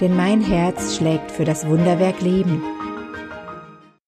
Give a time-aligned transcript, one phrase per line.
[0.00, 2.62] denn mein Herz schlägt für das Wunderwerk Leben.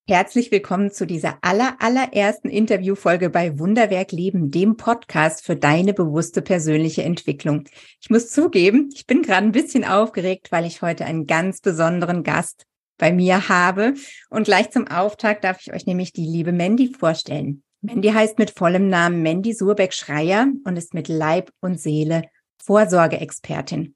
[0.07, 6.41] Herzlich willkommen zu dieser aller, allerersten Interviewfolge bei Wunderwerk Leben, dem Podcast für deine bewusste
[6.41, 7.65] persönliche Entwicklung.
[8.01, 12.23] Ich muss zugeben, ich bin gerade ein bisschen aufgeregt, weil ich heute einen ganz besonderen
[12.23, 12.65] Gast
[12.97, 13.93] bei mir habe.
[14.29, 17.63] Und gleich zum Auftakt darf ich euch nämlich die liebe Mandy vorstellen.
[17.81, 22.23] Mandy heißt mit vollem Namen Mandy Surbeck-Schreier und ist mit Leib und Seele
[22.63, 23.95] Vorsorgeexpertin.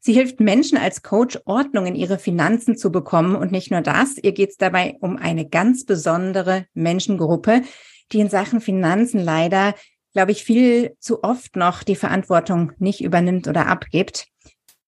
[0.00, 3.36] Sie hilft Menschen als Coach, Ordnung in ihre Finanzen zu bekommen.
[3.36, 7.62] Und nicht nur das, ihr geht es dabei um eine ganz besondere Menschengruppe,
[8.12, 9.74] die in Sachen Finanzen leider,
[10.12, 14.28] glaube ich, viel zu oft noch die Verantwortung nicht übernimmt oder abgibt.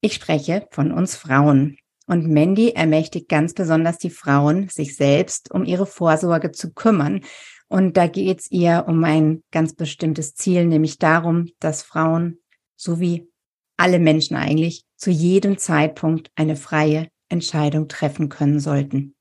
[0.00, 1.78] Ich spreche von uns Frauen.
[2.06, 7.22] Und Mandy ermächtigt ganz besonders die Frauen, sich selbst um ihre Vorsorge zu kümmern.
[7.68, 12.38] Und da geht es ihr um ein ganz bestimmtes Ziel, nämlich darum, dass Frauen
[12.76, 13.28] sowie
[13.76, 19.14] alle Menschen eigentlich zu jedem Zeitpunkt eine freie Entscheidung treffen können sollten.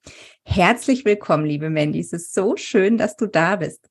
[0.43, 1.99] Herzlich willkommen, liebe Mandy.
[1.99, 3.89] Es ist so schön, dass du da bist.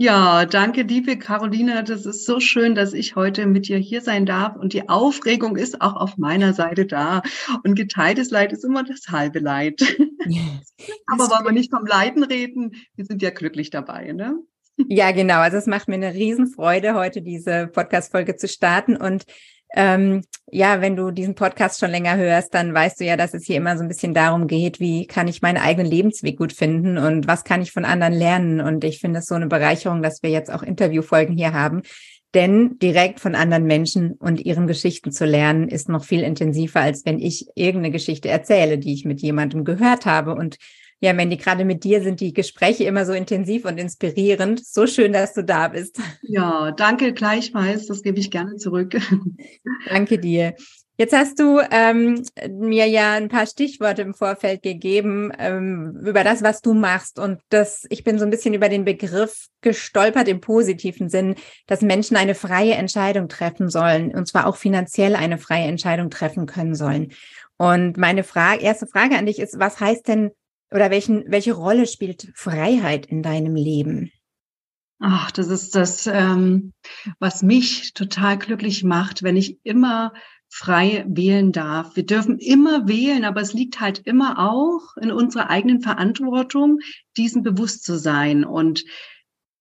[0.00, 1.82] Ja, danke, liebe Carolina.
[1.82, 4.54] Das ist so schön, dass ich heute mit dir hier sein darf.
[4.54, 7.22] Und die Aufregung ist auch auf meiner Seite da.
[7.64, 9.80] Und geteiltes Leid ist immer das halbe Leid.
[11.06, 12.76] Aber wollen wir nicht vom Leiden reden?
[12.94, 14.38] Wir sind ja glücklich dabei, ne?
[14.86, 15.40] Ja, genau.
[15.40, 18.96] Also es macht mir eine Riesenfreude, heute diese Podcast-Folge zu starten.
[18.96, 19.24] Und
[19.74, 23.44] ähm, ja, wenn du diesen Podcast schon länger hörst, dann weißt du ja, dass es
[23.44, 26.96] hier immer so ein bisschen darum geht, wie kann ich meinen eigenen Lebensweg gut finden
[26.96, 28.60] und was kann ich von anderen lernen.
[28.60, 31.82] Und ich finde es so eine Bereicherung, dass wir jetzt auch Interviewfolgen hier haben.
[32.34, 37.04] Denn direkt von anderen Menschen und ihren Geschichten zu lernen, ist noch viel intensiver, als
[37.06, 40.34] wenn ich irgendeine Geschichte erzähle, die ich mit jemandem gehört habe.
[40.34, 40.56] Und
[41.00, 44.64] ja, Mandy, gerade mit dir sind die Gespräche immer so intensiv und inspirierend.
[44.64, 45.98] So schön, dass du da bist.
[46.22, 47.86] Ja, danke gleichfalls.
[47.86, 48.96] Das gebe ich gerne zurück.
[49.88, 50.54] Danke dir.
[50.98, 56.42] Jetzt hast du ähm, mir ja ein paar Stichworte im Vorfeld gegeben ähm, über das,
[56.42, 57.18] was du machst.
[57.18, 61.36] Und das, ich bin so ein bisschen über den Begriff gestolpert im positiven Sinn,
[61.66, 66.46] dass Menschen eine freie Entscheidung treffen sollen, und zwar auch finanziell eine freie Entscheidung treffen
[66.46, 67.12] können sollen.
[67.56, 70.32] Und meine Frage, erste Frage an dich ist, was heißt denn
[70.70, 74.10] oder welchen, welche Rolle spielt Freiheit in deinem Leben?
[75.00, 76.72] Ach, das ist das, ähm,
[77.20, 80.12] was mich total glücklich macht, wenn ich immer
[80.48, 81.94] frei wählen darf.
[81.94, 86.80] Wir dürfen immer wählen, aber es liegt halt immer auch in unserer eigenen Verantwortung,
[87.16, 88.44] diesem bewusst zu sein.
[88.44, 88.84] Und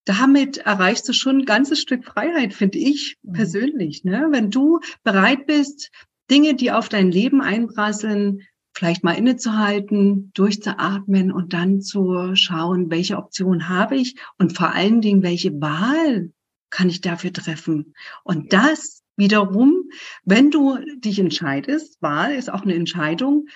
[0.06, 3.34] damit erreichst du schon ein ganzes Stück Freiheit, finde ich mhm.
[3.34, 4.04] persönlich.
[4.06, 4.28] Ne?
[4.32, 5.92] Wenn du bereit bist,
[6.32, 8.42] Dinge, die auf dein Leben einprasseln,
[8.78, 15.02] vielleicht mal innezuhalten, durchzuatmen und dann zu schauen, welche Option habe ich und vor allen
[15.02, 16.32] Dingen, welche Wahl
[16.70, 17.96] kann ich dafür treffen.
[18.24, 19.90] Und das wiederum,
[20.26, 23.48] wenn du dich entscheidest, Wahl ist auch eine Entscheidung,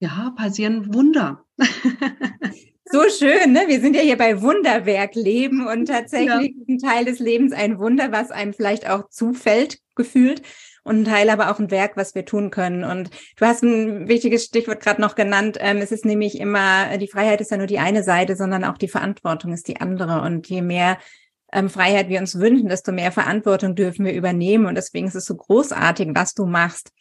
[0.00, 1.46] ja, passieren Wunder.
[2.92, 3.64] So schön, ne?
[3.68, 6.64] Wir sind ja hier bei Wunderwerk Leben und tatsächlich ja.
[6.68, 10.42] ein Teil des Lebens ein Wunder, was einem vielleicht auch zufällt, gefühlt
[10.82, 12.82] und ein Teil aber auch ein Werk, was wir tun können.
[12.82, 15.56] Und du hast ein wichtiges Stichwort gerade noch genannt.
[15.60, 18.78] Ähm, es ist nämlich immer, die Freiheit ist ja nur die eine Seite, sondern auch
[18.78, 20.22] die Verantwortung ist die andere.
[20.22, 20.98] Und je mehr
[21.52, 24.66] ähm, Freiheit wir uns wünschen, desto mehr Verantwortung dürfen wir übernehmen.
[24.66, 26.92] Und deswegen ist es so großartig, was du machst.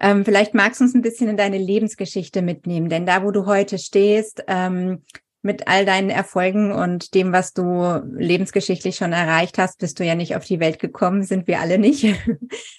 [0.00, 3.46] Ähm, vielleicht magst du uns ein bisschen in deine Lebensgeschichte mitnehmen, denn da, wo du
[3.46, 5.02] heute stehst, ähm,
[5.42, 10.14] mit all deinen Erfolgen und dem, was du lebensgeschichtlich schon erreicht hast, bist du ja
[10.14, 12.04] nicht auf die Welt gekommen, sind wir alle nicht.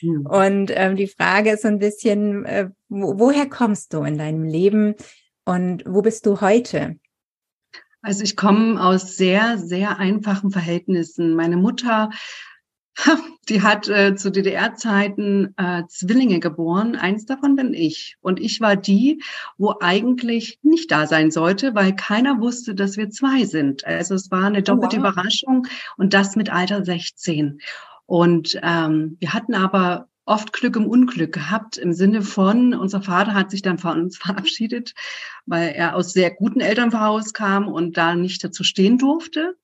[0.02, 0.26] Mhm.
[0.28, 4.44] Und ähm, die Frage ist so ein bisschen, äh, wo, woher kommst du in deinem
[4.44, 4.96] Leben
[5.44, 6.97] und wo bist du heute?
[8.03, 11.35] Also ich komme aus sehr, sehr einfachen Verhältnissen.
[11.35, 12.09] Meine Mutter
[13.49, 16.96] Die hat äh, zu DDR-Zeiten äh, Zwillinge geboren.
[16.96, 18.17] Eins davon bin ich.
[18.22, 19.22] Und ich war die,
[19.58, 23.85] wo eigentlich nicht da sein sollte, weil keiner wusste, dass wir zwei sind.
[23.85, 25.11] Also es war eine doppelte oh, wow.
[25.11, 25.67] Überraschung
[25.97, 27.61] und das mit Alter 16.
[28.05, 33.34] Und ähm, wir hatten aber oft Glück im Unglück gehabt, im Sinne von, unser Vater
[33.34, 34.94] hat sich dann von uns verabschiedet,
[35.46, 39.55] weil er aus sehr guten Elternhaus kam und da nicht dazu stehen durfte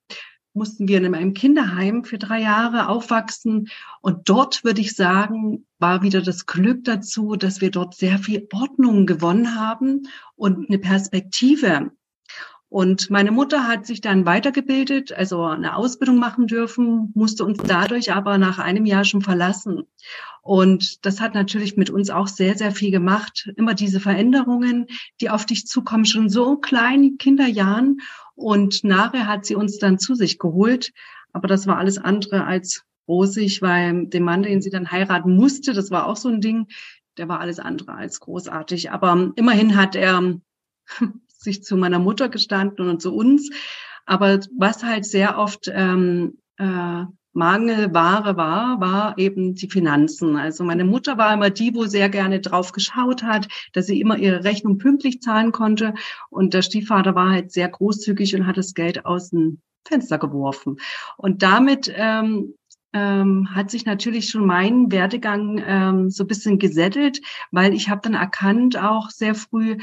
[0.58, 3.70] mussten wir in einem Kinderheim für drei Jahre aufwachsen.
[4.02, 8.48] Und dort würde ich sagen, war wieder das Glück dazu, dass wir dort sehr viel
[8.52, 11.92] Ordnung gewonnen haben und eine Perspektive.
[12.70, 18.12] Und meine Mutter hat sich dann weitergebildet, also eine Ausbildung machen dürfen, musste uns dadurch
[18.12, 19.84] aber nach einem Jahr schon verlassen.
[20.42, 23.50] Und das hat natürlich mit uns auch sehr, sehr viel gemacht.
[23.56, 24.88] Immer diese Veränderungen,
[25.22, 28.02] die auf dich zukommen, schon so kleinen Kinderjahren.
[28.38, 30.94] Und nachher hat sie uns dann zu sich geholt.
[31.34, 35.74] Aber das war alles andere als rosig, weil der Mann, den sie dann heiraten musste,
[35.74, 36.68] das war auch so ein Ding,
[37.18, 38.92] der war alles andere als großartig.
[38.92, 40.40] Aber immerhin hat er
[41.28, 43.50] sich zu meiner Mutter gestanden und zu uns.
[44.06, 47.06] Aber was halt sehr oft ähm, äh,
[47.38, 50.36] Mangelware war, war eben die Finanzen.
[50.36, 54.18] Also meine Mutter war immer die, wo sehr gerne drauf geschaut hat, dass sie immer
[54.18, 55.94] ihre Rechnung pünktlich zahlen konnte.
[56.30, 60.78] Und der Stiefvater war halt sehr großzügig und hat das Geld aus dem Fenster geworfen.
[61.16, 62.56] Und damit ähm,
[62.94, 68.02] ähm, hat sich natürlich schon mein Werdegang ähm, so ein bisschen gesättelt, weil ich habe
[68.02, 69.78] dann erkannt, auch sehr früh,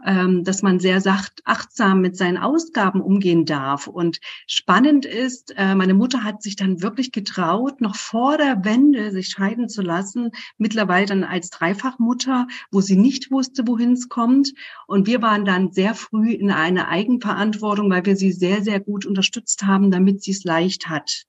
[0.00, 3.86] dass man sehr sacht, achtsam mit seinen Ausgaben umgehen darf.
[3.86, 9.10] Und spannend ist, äh, meine Mutter hat sich dann wirklich getraut, noch vor der Wende
[9.12, 14.52] sich scheiden zu lassen, mittlerweile dann als Dreifachmutter, wo sie nicht wusste, wohin es kommt.
[14.86, 19.06] Und wir waren dann sehr früh in einer Eigenverantwortung, weil wir sie sehr, sehr gut
[19.06, 21.24] unterstützt haben, damit sie es leicht hat.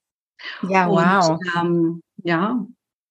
[0.68, 1.30] Ja, wow.
[1.30, 2.66] Und, ähm, ja,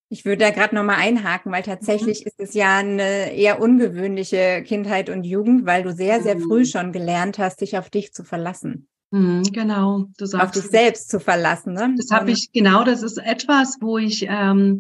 [0.09, 2.27] ich würde da gerade nochmal einhaken, weil tatsächlich mhm.
[2.27, 6.65] ist es ja eine eher ungewöhnliche Kindheit und Jugend, weil du sehr, sehr früh mhm.
[6.65, 8.87] schon gelernt hast, dich auf dich zu verlassen.
[9.11, 10.45] Mhm, genau, du sagst.
[10.45, 11.73] Auf dich selbst zu verlassen.
[11.73, 11.95] Ne?
[11.97, 14.79] Das habe ich, genau, das ist etwas, wo ich ähm,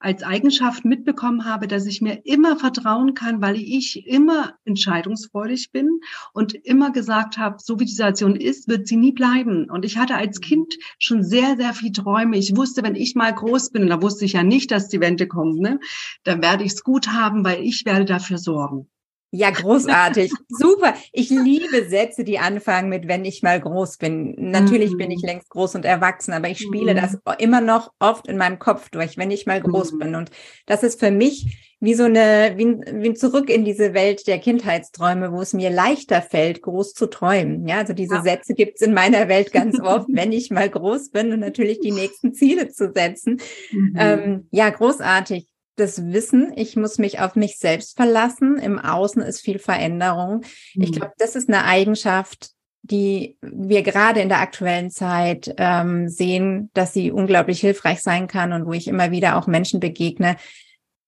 [0.00, 6.00] als Eigenschaft mitbekommen habe, dass ich mir immer vertrauen kann, weil ich immer entscheidungsfreudig bin
[6.32, 9.70] und immer gesagt habe, so wie die Situation ist, wird sie nie bleiben.
[9.70, 12.38] Und ich hatte als Kind schon sehr, sehr viel Träume.
[12.38, 15.00] Ich wusste, wenn ich mal groß bin, und da wusste ich ja nicht, dass die
[15.00, 15.78] Wende kommt, ne,
[16.24, 18.88] dann werde ich es gut haben, weil ich werde dafür sorgen.
[19.32, 20.32] Ja, großartig.
[20.48, 20.94] Super.
[21.12, 24.34] Ich liebe Sätze, die anfangen mit, wenn ich mal groß bin.
[24.36, 24.98] Natürlich mhm.
[24.98, 25.28] bin ich mhm.
[25.28, 26.98] längst groß und erwachsen, aber ich spiele mhm.
[26.98, 29.98] das immer noch oft in meinem Kopf durch, wenn ich mal groß mhm.
[29.98, 30.14] bin.
[30.16, 30.30] Und
[30.66, 35.32] das ist für mich wie so eine, wie, wie zurück in diese Welt der Kindheitsträume,
[35.32, 37.66] wo es mir leichter fällt, groß zu träumen.
[37.66, 38.22] Ja, also diese ja.
[38.22, 41.92] Sätze gibt's in meiner Welt ganz oft, wenn ich mal groß bin und natürlich die
[41.92, 43.40] nächsten Ziele zu setzen.
[43.70, 43.94] Mhm.
[43.96, 45.49] Ähm, ja, großartig
[45.80, 48.58] das Wissen, ich muss mich auf mich selbst verlassen.
[48.58, 50.44] Im Außen ist viel Veränderung.
[50.74, 50.82] Mhm.
[50.82, 52.50] Ich glaube, das ist eine Eigenschaft,
[52.82, 58.52] die wir gerade in der aktuellen Zeit ähm, sehen, dass sie unglaublich hilfreich sein kann
[58.52, 60.36] und wo ich immer wieder auch Menschen begegne,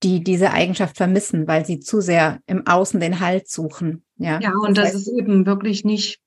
[0.02, 4.04] die diese Eigenschaft vermissen, weil sie zu sehr im Außen den Halt suchen.
[4.16, 6.20] Ja, ja und das, das heißt, ist eben wirklich nicht,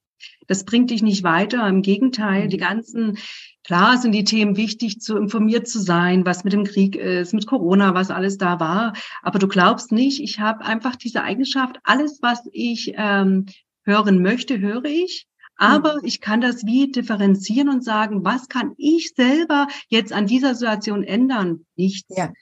[0.47, 1.67] das bringt dich nicht weiter.
[1.67, 2.49] Im Gegenteil, mhm.
[2.49, 3.17] die ganzen
[3.65, 7.47] Klar sind die Themen wichtig, zu informiert zu sein, was mit dem Krieg ist, mit
[7.47, 8.93] Corona, was alles da war.
[9.23, 13.47] Aber du glaubst nicht, ich habe einfach diese Eigenschaft, alles, was ich ähm,
[13.83, 15.25] hören möchte, höre ich.
[15.57, 16.01] Aber mhm.
[16.03, 21.03] ich kann das wie differenzieren und sagen, was kann ich selber jetzt an dieser Situation
[21.03, 21.65] ändern?
[21.75, 22.15] Nichts.
[22.15, 22.33] Ja.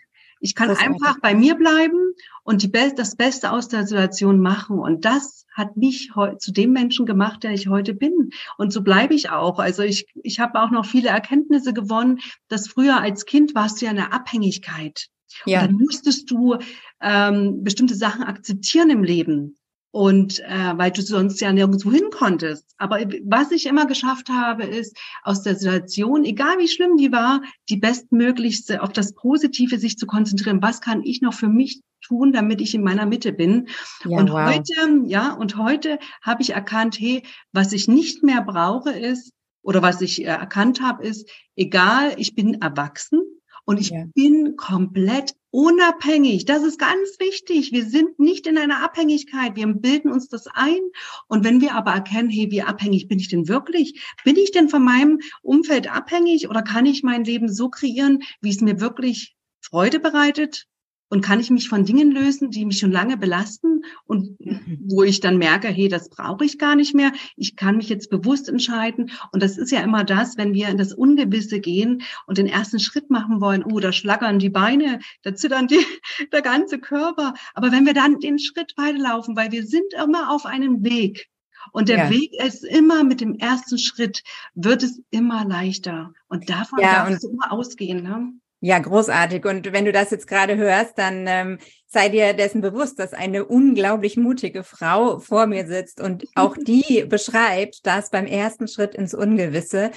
[0.43, 4.77] Ich kann einfach bei mir bleiben und Be das Beste aus der Situation machen.
[4.77, 8.31] Und das hat mich zu dem Menschen gemacht, der ich heute bin.
[8.57, 9.57] Und so bleibe ich auch.
[9.57, 12.19] Also ich, ich habe auch noch viele Erkenntnisse gewonnen,
[12.49, 15.07] dass früher als Kind warst du ja eine Abhängigkeit.
[15.45, 15.61] Ja.
[15.61, 16.57] Und dann musstest du
[16.99, 19.57] ähm, bestimmte Sachen akzeptieren im Leben
[19.93, 22.65] und äh, weil du sonst ja nirgendwo hin konntest.
[22.79, 27.43] Aber was ich immer geschafft habe, ist aus der Situation, egal wie schlimm die war,
[27.69, 30.63] die bestmöglichste auf das Positive sich zu konzentrieren.
[30.63, 33.67] Was kann ich noch für mich tun, damit ich in meiner Mitte bin?
[34.03, 34.51] Ja, und wow.
[34.51, 34.73] heute,
[35.05, 40.01] ja, und heute habe ich erkannt, hey, was ich nicht mehr brauche ist oder was
[40.01, 43.21] ich äh, erkannt habe, ist, egal, ich bin erwachsen
[43.65, 44.05] und ich ja.
[44.13, 46.45] bin komplett unabhängig.
[46.45, 47.71] Das ist ganz wichtig.
[47.71, 49.55] Wir sind nicht in einer Abhängigkeit.
[49.55, 50.79] Wir bilden uns das ein.
[51.27, 54.03] Und wenn wir aber erkennen, hey, wie abhängig bin ich denn wirklich?
[54.23, 58.49] Bin ich denn von meinem Umfeld abhängig oder kann ich mein Leben so kreieren, wie
[58.49, 60.67] es mir wirklich Freude bereitet?
[61.13, 64.79] Und kann ich mich von Dingen lösen, die mich schon lange belasten und mhm.
[64.89, 67.11] wo ich dann merke, hey, das brauche ich gar nicht mehr.
[67.35, 69.11] Ich kann mich jetzt bewusst entscheiden.
[69.31, 72.79] Und das ist ja immer das, wenn wir in das Ungewisse gehen und den ersten
[72.79, 73.63] Schritt machen wollen.
[73.63, 75.85] Oh, da schlackern die Beine, da zittern die,
[76.31, 77.35] der ganze Körper.
[77.53, 81.29] Aber wenn wir dann den Schritt weiterlaufen, weil wir sind immer auf einem Weg.
[81.73, 82.09] Und der ja.
[82.09, 84.23] Weg ist immer mit dem ersten Schritt,
[84.55, 86.11] wird es immer leichter.
[86.27, 88.01] Und davon ja, darfst du immer ausgehen.
[88.01, 88.33] Ne?
[88.65, 89.43] Ja, großartig.
[89.43, 93.43] Und wenn du das jetzt gerade hörst, dann ähm, sei dir dessen bewusst, dass eine
[93.43, 99.13] unglaublich mutige Frau vor mir sitzt und auch die beschreibt, dass beim ersten Schritt ins
[99.13, 99.91] Ungewisse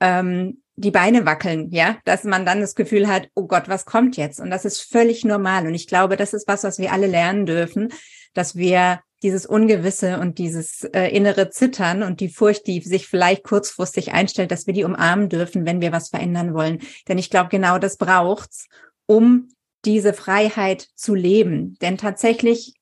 [0.00, 4.16] ähm, die Beine wackeln, ja, dass man dann das Gefühl hat, oh Gott, was kommt
[4.16, 4.40] jetzt?
[4.40, 5.68] Und das ist völlig normal.
[5.68, 7.92] Und ich glaube, das ist was, was wir alle lernen dürfen,
[8.34, 13.42] dass wir dieses Ungewisse und dieses äh, innere Zittern und die Furcht, die sich vielleicht
[13.42, 16.78] kurzfristig einstellt, dass wir die umarmen dürfen, wenn wir was verändern wollen.
[17.08, 18.68] Denn ich glaube, genau das braucht's,
[19.06, 19.48] um
[19.84, 21.76] diese Freiheit zu leben.
[21.80, 22.74] Denn tatsächlich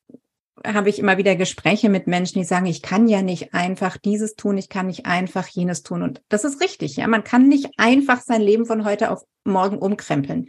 [0.64, 4.34] habe ich immer wieder Gespräche mit Menschen, die sagen, ich kann ja nicht einfach dieses
[4.34, 6.02] tun, ich kann nicht einfach jenes tun.
[6.02, 7.06] Und das ist richtig, ja.
[7.06, 10.48] Man kann nicht einfach sein Leben von heute auf morgen umkrempeln.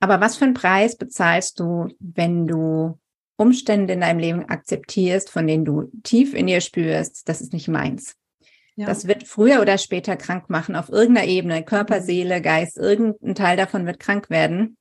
[0.00, 2.98] Aber was für einen Preis bezahlst du, wenn du
[3.42, 7.68] Umstände in deinem Leben akzeptierst, von denen du tief in dir spürst, das ist nicht
[7.68, 8.16] meins.
[8.76, 8.86] Ja.
[8.86, 12.04] Das wird früher oder später krank machen auf irgendeiner Ebene, Körper, mhm.
[12.04, 14.76] Seele, Geist, irgendein Teil davon wird krank werden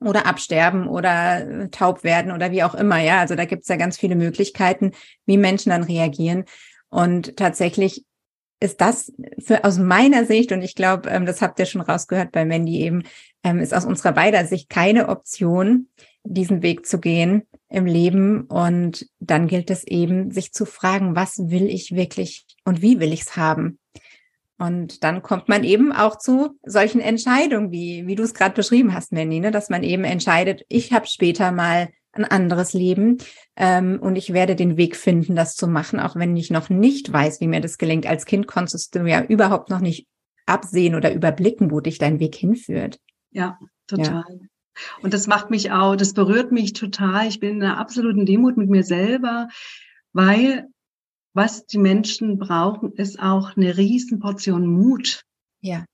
[0.00, 2.98] oder absterben oder äh, taub werden oder wie auch immer.
[3.00, 4.92] Ja, also da gibt es ja ganz viele Möglichkeiten,
[5.26, 6.44] wie Menschen dann reagieren.
[6.88, 8.04] Und tatsächlich
[8.60, 12.32] ist das für aus meiner Sicht, und ich glaube, ähm, das habt ihr schon rausgehört
[12.32, 13.04] bei Mandy eben,
[13.44, 15.88] ähm, ist aus unserer beider Sicht keine Option,
[16.24, 18.42] diesen Weg zu gehen im Leben.
[18.42, 23.12] Und dann gilt es eben, sich zu fragen, was will ich wirklich und wie will
[23.12, 23.78] ich es haben?
[24.58, 28.92] Und dann kommt man eben auch zu solchen Entscheidungen, wie, wie du es gerade beschrieben
[28.92, 29.52] hast, Mandy, ne?
[29.52, 33.18] dass man eben entscheidet, ich habe später mal ein anderes Leben
[33.56, 37.12] ähm, und ich werde den Weg finden, das zu machen, auch wenn ich noch nicht
[37.12, 38.06] weiß, wie mir das gelingt.
[38.06, 40.08] Als Kind konntest du ja überhaupt noch nicht
[40.46, 42.98] absehen oder überblicken, wo dich dein Weg hinführt.
[43.30, 44.24] Ja, total.
[44.28, 44.46] Ja.
[45.02, 47.26] Und das macht mich auch, das berührt mich total.
[47.26, 49.48] Ich bin in einer absoluten Demut mit mir selber,
[50.12, 50.68] weil
[51.34, 55.22] was die Menschen brauchen, ist auch eine Riesenportion Mut.
[55.60, 55.84] Ja.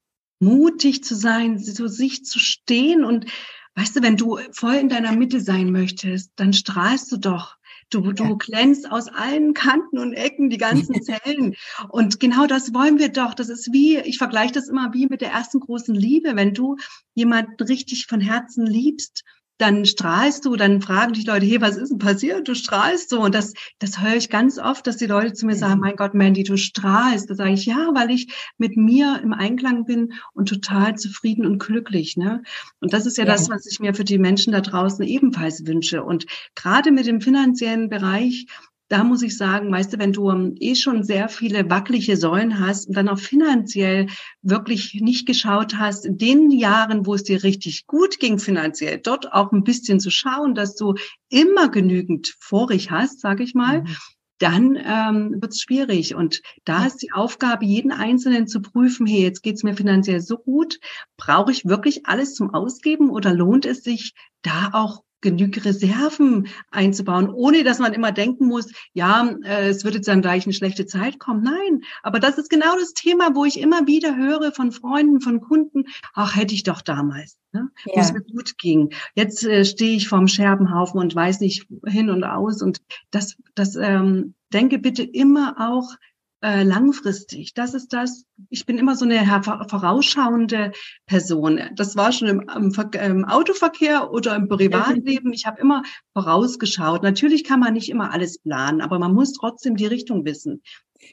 [0.41, 3.26] Mutig zu sein, zu sich zu stehen und
[3.75, 7.57] weißt du, wenn du voll in deiner Mitte sein möchtest, dann strahlst du doch.
[7.95, 8.35] Du, du ja.
[8.35, 11.55] glänzt aus allen Kanten und Ecken die ganzen Zellen.
[11.91, 13.35] und genau das wollen wir doch.
[13.35, 16.35] Das ist wie, ich vergleiche das immer wie mit der ersten großen Liebe.
[16.35, 16.77] Wenn du
[17.15, 19.25] jemanden richtig von Herzen liebst,
[19.58, 22.49] dann strahlst du, dann fragen dich Leute, hey, was ist denn passiert?
[22.49, 23.20] Du strahlst so.
[23.20, 25.80] Und das, das höre ich ganz oft, dass die Leute zu mir sagen, mhm.
[25.80, 27.30] mein Gott, Mandy, du strahlst.
[27.30, 31.58] Da sage ich, ja, weil ich mit mir im Einklang bin und total zufrieden und
[31.58, 32.16] glücklich.
[32.16, 32.42] Ne?
[32.80, 35.66] Und das ist ja, ja das, was ich mir für die Menschen da draußen ebenfalls
[35.66, 36.02] wünsche.
[36.02, 38.46] Und gerade mit dem finanziellen Bereich,
[38.88, 42.61] da muss ich sagen, weißt du, wenn du ähm, eh schon sehr viele wackelige Säulen
[42.61, 44.09] hast und dann auch finanziell
[44.43, 49.33] wirklich nicht geschaut hast, in den Jahren, wo es dir richtig gut ging finanziell, dort
[49.33, 50.95] auch ein bisschen zu schauen, dass du
[51.31, 53.97] immer genügend vorig hast, sage ich mal, mhm.
[54.38, 56.14] dann ähm, wird es schwierig.
[56.14, 60.37] Und da ist die Aufgabe, jeden Einzelnen zu prüfen, hey, jetzt geht's mir finanziell so
[60.37, 60.79] gut,
[61.17, 64.12] brauche ich wirklich alles zum Ausgeben oder lohnt es sich,
[64.43, 69.97] da auch genügend Reserven einzubauen, ohne dass man immer denken muss, ja, äh, es wird
[69.97, 71.43] jetzt dann gleich eine schlechte Zeit kommen.
[71.43, 75.40] Nein, aber das ist genau das Thema, wo ich immer wieder höre von Freunden, von
[75.40, 77.93] Kunden, ach, hätte ich doch damals, ne, ja.
[77.97, 78.93] wo es mir gut ging.
[79.14, 82.62] Jetzt äh, stehe ich vorm Scherbenhaufen und weiß nicht hin und aus.
[82.62, 82.78] Und
[83.11, 85.97] das, das ähm, denke bitte immer auch
[86.45, 87.55] äh, langfristig.
[87.55, 88.27] Das ist das.
[88.51, 89.25] Ich bin immer so eine
[89.69, 90.73] vorausschauende
[91.07, 91.59] Person.
[91.75, 95.33] Das war schon im, im, im Autoverkehr oder im Privatleben.
[95.33, 95.83] Ich habe immer
[96.13, 97.03] vorausgeschaut.
[97.03, 100.63] Natürlich kann man nicht immer alles planen, aber man muss trotzdem die Richtung wissen.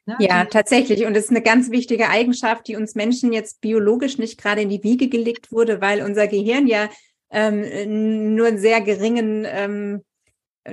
[0.05, 1.05] Ja, ja tatsächlich.
[1.05, 4.69] Und es ist eine ganz wichtige Eigenschaft, die uns Menschen jetzt biologisch nicht gerade in
[4.69, 6.89] die Wiege gelegt wurde, weil unser Gehirn ja
[7.29, 10.01] ähm, nur einen sehr geringen ähm,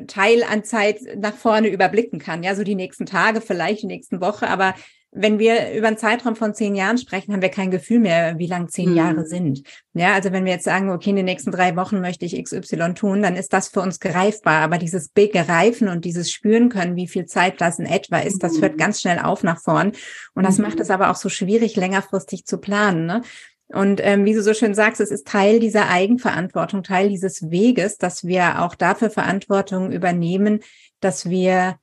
[0.06, 2.42] Teil an Zeit nach vorne überblicken kann.
[2.42, 4.48] Ja, so die nächsten Tage, vielleicht die nächsten Woche.
[4.48, 4.74] Aber
[5.10, 8.46] wenn wir über einen Zeitraum von zehn Jahren sprechen, haben wir kein Gefühl mehr, wie
[8.46, 8.96] lang zehn mhm.
[8.96, 9.62] Jahre sind.
[9.94, 12.92] Ja, also wenn wir jetzt sagen, okay, in den nächsten drei Wochen möchte ich XY
[12.94, 14.60] tun, dann ist das für uns greifbar.
[14.60, 18.60] Aber dieses Begreifen und dieses Spüren können, wie viel Zeit das in etwa ist, das
[18.60, 18.78] hört mhm.
[18.78, 19.92] ganz schnell auf nach vorn.
[20.34, 20.64] Und das mhm.
[20.64, 23.06] macht es aber auch so schwierig, längerfristig zu planen.
[23.06, 23.22] Ne?
[23.68, 27.98] Und ähm, wie du so schön sagst, es ist Teil dieser Eigenverantwortung, Teil dieses Weges,
[27.98, 30.60] dass wir auch dafür Verantwortung übernehmen,
[31.00, 31.78] dass wir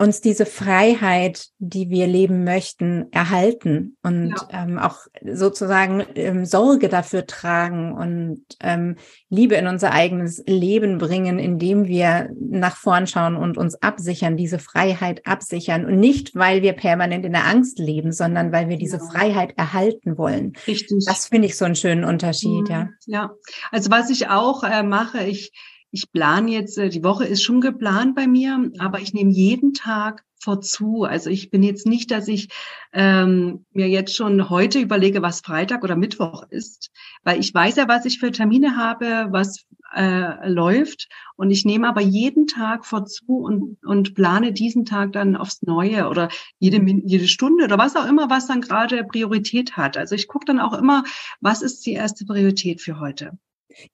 [0.00, 4.62] uns diese Freiheit, die wir leben möchten, erhalten und ja.
[4.62, 8.94] ähm, auch sozusagen ähm, Sorge dafür tragen und ähm,
[9.28, 14.60] Liebe in unser eigenes Leben bringen, indem wir nach vorn schauen und uns absichern, diese
[14.60, 18.98] Freiheit absichern und nicht, weil wir permanent in der Angst leben, sondern weil wir diese
[18.98, 19.04] ja.
[19.10, 20.52] Freiheit erhalten wollen.
[20.68, 21.04] Richtig.
[21.06, 22.70] Das finde ich so einen schönen Unterschied, mhm.
[22.70, 22.88] ja.
[23.06, 23.30] Ja,
[23.72, 25.50] also was ich auch äh, mache, ich
[25.90, 29.72] ich plane jetzt, äh, die Woche ist schon geplant bei mir, aber ich nehme jeden
[29.74, 31.04] Tag vorzu.
[31.04, 32.48] Also ich bin jetzt nicht, dass ich
[32.92, 36.90] ähm, mir jetzt schon heute überlege, was Freitag oder Mittwoch ist,
[37.24, 39.64] weil ich weiß ja, was ich für Termine habe, was
[39.94, 41.08] äh, läuft.
[41.36, 46.08] Und ich nehme aber jeden Tag vorzu und, und plane diesen Tag dann aufs Neue
[46.08, 46.28] oder
[46.58, 49.96] jede, jede Stunde oder was auch immer, was dann gerade Priorität hat.
[49.96, 51.04] Also ich gucke dann auch immer,
[51.40, 53.38] was ist die erste Priorität für heute.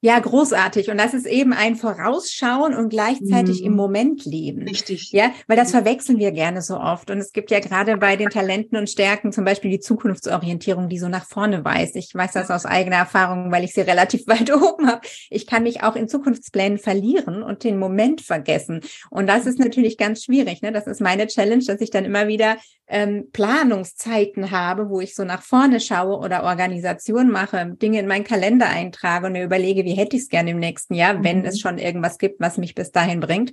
[0.00, 0.90] Ja, großartig.
[0.90, 3.66] Und das ist eben ein Vorausschauen und gleichzeitig mhm.
[3.66, 4.62] im Moment leben.
[4.62, 5.10] Richtig.
[5.12, 7.10] Ja, weil das verwechseln wir gerne so oft.
[7.10, 10.98] Und es gibt ja gerade bei den Talenten und Stärken zum Beispiel die Zukunftsorientierung, die
[10.98, 11.96] so nach vorne weist.
[11.96, 15.00] Ich weiß das aus eigener Erfahrung, weil ich sie relativ weit oben habe.
[15.28, 18.80] Ich kann mich auch in Zukunftsplänen verlieren und den Moment vergessen.
[19.10, 20.62] Und das ist natürlich ganz schwierig.
[20.62, 20.70] Ne?
[20.72, 25.24] Das ist meine Challenge, dass ich dann immer wieder ähm, Planungszeiten habe, wo ich so
[25.24, 29.94] nach vorne schaue oder Organisation mache, Dinge in meinen Kalender eintrage und mir überlege, wie
[29.94, 31.46] hätte ich es gerne im nächsten Jahr, wenn mhm.
[31.46, 33.52] es schon irgendwas gibt, was mich bis dahin bringt.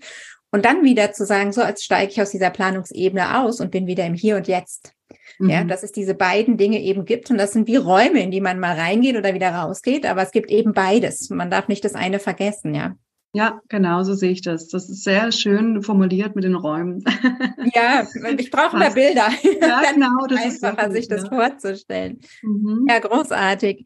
[0.51, 3.87] Und dann wieder zu sagen, so als steige ich aus dieser Planungsebene aus und bin
[3.87, 4.93] wieder im Hier und Jetzt.
[5.39, 5.49] Mhm.
[5.49, 8.41] Ja, dass es diese beiden Dinge eben gibt und das sind wie Räume, in die
[8.41, 11.29] man mal reingeht oder wieder rausgeht, aber es gibt eben beides.
[11.29, 12.95] Man darf nicht das eine vergessen, ja.
[13.33, 14.67] Ja, genau so sehe ich das.
[14.67, 17.03] Das ist sehr schön formuliert mit den Räumen.
[17.73, 18.05] Ja,
[18.37, 19.29] ich brauche mehr Bilder.
[19.61, 20.25] Ja, genau.
[20.27, 21.29] Das ist einfacher, sich das ja.
[21.29, 22.19] vorzustellen.
[22.41, 22.87] Mhm.
[22.89, 23.85] Ja, großartig.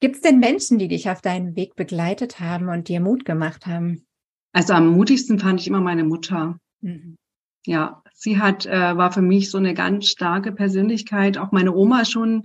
[0.00, 3.66] Gibt es denn Menschen, die dich auf deinem Weg begleitet haben und dir Mut gemacht
[3.66, 4.04] haben?
[4.52, 6.58] Also am mutigsten fand ich immer meine Mutter.
[6.80, 7.16] Mhm.
[7.64, 12.04] Ja, sie hat, äh, war für mich so eine ganz starke Persönlichkeit, auch meine Oma
[12.04, 12.44] schon.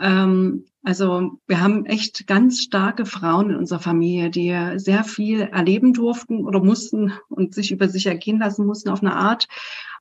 [0.00, 5.92] Ähm, also wir haben echt ganz starke Frauen in unserer Familie, die sehr viel erleben
[5.92, 9.48] durften oder mussten und sich über sich ergehen lassen mussten auf eine Art,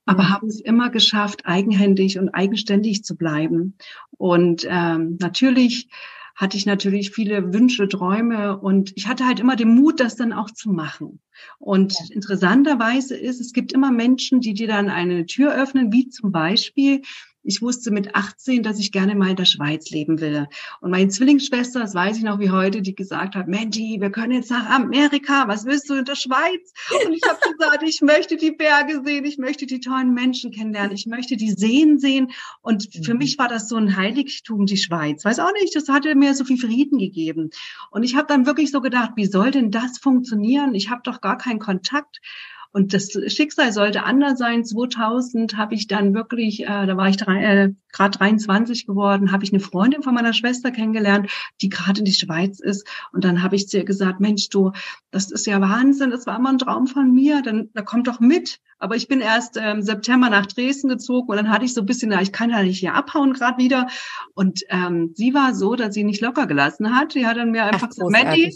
[0.06, 0.30] aber mhm.
[0.30, 3.74] haben es immer geschafft, eigenhändig und eigenständig zu bleiben.
[4.12, 5.90] Und ähm, natürlich
[6.36, 10.34] hatte ich natürlich viele Wünsche, Träume und ich hatte halt immer den Mut, das dann
[10.34, 11.20] auch zu machen.
[11.58, 12.14] Und ja.
[12.14, 17.02] interessanterweise ist, es gibt immer Menschen, die dir dann eine Tür öffnen, wie zum Beispiel
[17.46, 20.48] ich wusste mit 18, dass ich gerne mal in der Schweiz leben will.
[20.82, 24.34] Und meine Zwillingsschwester, das weiß ich noch wie heute, die gesagt hat, Mandy, wir können
[24.34, 26.74] jetzt nach Amerika, was willst du in der Schweiz?
[27.06, 30.94] Und ich habe gesagt, ich möchte die Berge sehen, ich möchte die tollen Menschen kennenlernen,
[30.94, 32.32] ich möchte die Seen sehen.
[32.62, 33.20] Und für mhm.
[33.20, 35.24] mich war das so ein Heiligtum, die Schweiz.
[35.24, 37.52] Weiß auch nicht, das hatte mir so viel Frieden gegeben.
[37.92, 40.74] Und ich habe dann wirklich so gedacht, wie soll denn das funktionieren?
[40.74, 42.20] Ich habe doch gar keinen Kontakt.
[42.76, 44.66] Und das Schicksal sollte anders sein.
[44.66, 49.54] 2000 habe ich dann wirklich, äh, da war ich äh, gerade 23 geworden, habe ich
[49.54, 52.86] eine Freundin von meiner Schwester kennengelernt, die gerade in die Schweiz ist.
[53.14, 54.74] Und dann habe ich zu ihr gesagt, Mensch, du,
[55.10, 58.20] das ist ja Wahnsinn, das war immer ein Traum von mir, dann da kommt doch
[58.20, 58.60] mit.
[58.78, 61.80] Aber ich bin erst im ähm, September nach Dresden gezogen und dann hatte ich so
[61.80, 63.88] ein bisschen, na, ich kann ja nicht hier abhauen gerade wieder.
[64.34, 67.14] Und ähm, sie war so, dass sie nicht locker gelassen hat.
[67.14, 68.54] Sie hat dann mir einfach Ach, gesagt, Mandy,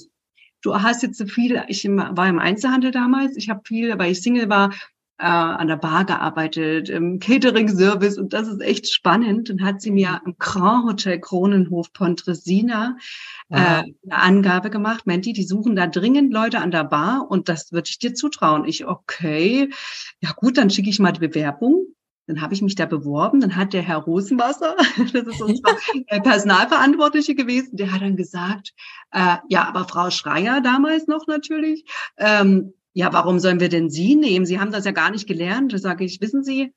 [0.61, 4.21] du hast jetzt so viel, ich war im Einzelhandel damals, ich habe viel, weil ich
[4.21, 4.71] Single war,
[5.19, 9.49] äh, an der Bar gearbeitet, im Catering-Service und das ist echt spannend.
[9.49, 12.95] Dann hat sie mir im Grand Hotel Kronenhof Pontresina
[13.49, 17.73] äh, eine Angabe gemacht, Menti, die suchen da dringend Leute an der Bar und das
[17.73, 18.63] würde ich dir zutrauen.
[18.65, 19.69] Ich, okay,
[20.21, 21.85] ja gut, dann schicke ich mal die Bewerbung.
[22.29, 24.75] Dann habe ich mich da beworben, dann hat der Herr Rosenwasser,
[25.13, 25.75] das ist unser
[26.21, 28.73] Personalverantwortliche gewesen, der hat dann gesagt,
[29.11, 31.85] äh, ja, aber Frau Schreier damals noch natürlich,
[32.17, 34.45] ähm, ja, warum sollen wir denn Sie nehmen?
[34.45, 35.73] Sie haben das ja gar nicht gelernt.
[35.73, 36.71] Da sage ich, wissen Sie,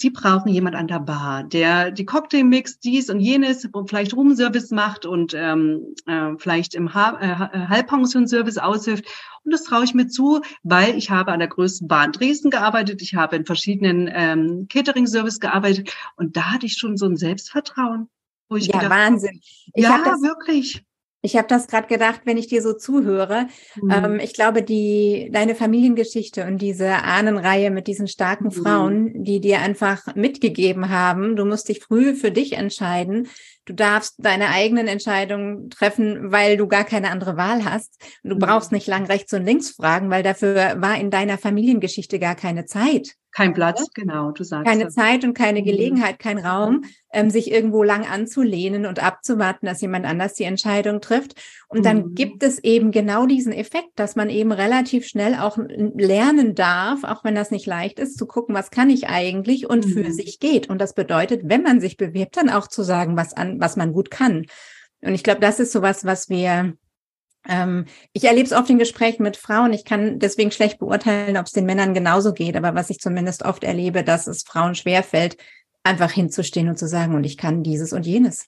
[0.00, 5.04] Sie brauchen jemand an der Bar, der die Cocktailmix, dies und jenes, vielleicht Roomservice macht
[5.04, 9.06] und ähm, äh, vielleicht im ha äh, Halbpension-Service aushilft.
[9.42, 12.50] Und das traue ich mir zu, weil ich habe an der größten Bar in Dresden
[12.50, 17.16] gearbeitet, ich habe in verschiedenen ähm, Catering-Service gearbeitet und da hatte ich schon so ein
[17.16, 18.08] Selbstvertrauen.
[18.48, 19.40] Wo ich ja, gedacht, Wahnsinn.
[19.74, 20.84] Ich ja, wirklich.
[21.20, 23.48] Ich habe das gerade gedacht, wenn ich dir so zuhöre.
[23.80, 23.90] Mhm.
[23.90, 28.52] Ähm, ich glaube, die deine Familiengeschichte und diese Ahnenreihe mit diesen starken mhm.
[28.52, 33.28] Frauen, die dir einfach mitgegeben haben, du musst dich früh für dich entscheiden.
[33.68, 38.02] Du darfst deine eigenen Entscheidungen treffen, weil du gar keine andere Wahl hast.
[38.22, 38.38] Du mhm.
[38.38, 42.64] brauchst nicht lang rechts und links fragen, weil dafür war in deiner Familiengeschichte gar keine
[42.64, 43.16] Zeit.
[43.30, 44.66] Kein Platz, genau, du sagst.
[44.66, 44.94] Keine das.
[44.94, 45.66] Zeit und keine mhm.
[45.66, 51.02] Gelegenheit, kein Raum, ähm, sich irgendwo lang anzulehnen und abzuwarten, dass jemand anders die Entscheidung
[51.02, 51.34] trifft.
[51.70, 52.14] Und dann mhm.
[52.14, 57.24] gibt es eben genau diesen Effekt, dass man eben relativ schnell auch lernen darf, auch
[57.24, 59.92] wenn das nicht leicht ist, zu gucken, was kann ich eigentlich und mhm.
[59.92, 60.70] für sich geht.
[60.70, 63.92] Und das bedeutet, wenn man sich bewirbt, dann auch zu sagen, was an, was man
[63.92, 64.46] gut kann.
[65.02, 66.72] Und ich glaube, das ist sowas, was wir
[67.46, 69.72] ähm, ich erlebe es oft in Gesprächen mit Frauen.
[69.72, 72.56] Ich kann deswegen schlecht beurteilen, ob es den Männern genauso geht.
[72.56, 75.36] Aber was ich zumindest oft erlebe, dass es Frauen schwerfällt,
[75.82, 78.46] einfach hinzustehen und zu sagen, und ich kann dieses und jenes.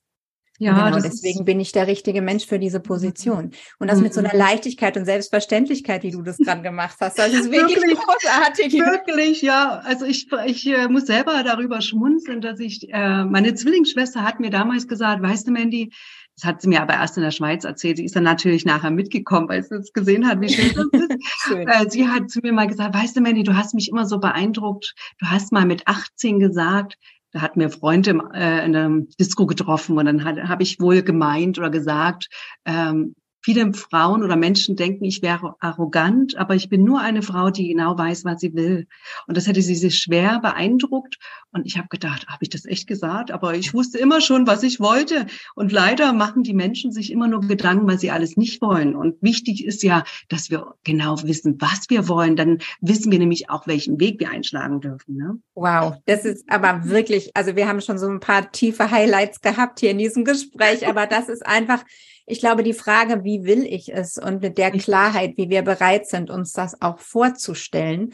[0.61, 3.53] Ja, genau, deswegen bin ich der richtige Mensch für diese Position.
[3.79, 4.05] Und das mhm.
[4.05, 4.41] mit so einer mhm.
[4.41, 7.19] Leichtigkeit und Selbstverständlichkeit, wie du das gerade gemacht hast.
[7.19, 8.75] Das ist wirklich, wirklich großartig.
[8.75, 9.81] Wirklich, ja.
[9.85, 14.51] Also ich, ich äh, muss selber darüber schmunzeln, dass ich, äh, meine Zwillingsschwester hat mir
[14.51, 15.95] damals gesagt, weißt du, Mandy,
[16.37, 17.97] das hat sie mir aber erst in der Schweiz erzählt.
[17.97, 21.11] Sie ist dann natürlich nachher mitgekommen, weil sie es gesehen hat, wie schön das ist.
[21.47, 21.69] schön.
[21.69, 24.21] Äh, sie hat zu mir mal gesagt, weißt du, Mandy, du hast mich immer so
[24.21, 24.95] beeindruckt.
[25.21, 26.99] Du hast mal mit 18 gesagt,
[27.33, 31.59] da hat mir Freunde äh, in einem Disco getroffen und dann habe ich wohl gemeint
[31.59, 32.29] oder gesagt,
[32.65, 37.51] ähm, Viele Frauen oder Menschen denken, ich wäre arrogant, aber ich bin nur eine Frau,
[37.51, 38.87] die genau weiß, was sie will.
[39.27, 41.19] Und das hätte sie sich schwer beeindruckt.
[41.53, 43.31] Und ich habe gedacht, habe ich das echt gesagt?
[43.31, 45.27] Aber ich wusste immer schon, was ich wollte.
[45.55, 48.95] Und leider machen die Menschen sich immer nur Gedanken, weil sie alles nicht wollen.
[48.95, 52.37] Und wichtig ist ja, dass wir genau wissen, was wir wollen.
[52.37, 55.17] Dann wissen wir nämlich auch, welchen Weg wir einschlagen dürfen.
[55.17, 55.39] Ne?
[55.55, 59.81] Wow, das ist aber wirklich, also wir haben schon so ein paar tiefe Highlights gehabt
[59.81, 61.85] hier in diesem Gespräch, aber das ist einfach
[62.27, 66.07] ich glaube, die Frage, wie will ich es und mit der Klarheit, wie wir bereit
[66.07, 68.13] sind, uns das auch vorzustellen,